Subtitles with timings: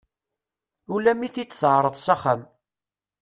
[0.93, 2.41] Ula mi i t-id-teɛreḍ axxam.